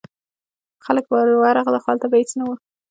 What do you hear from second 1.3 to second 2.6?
ورغلل خو هلته به هیڅ نه و.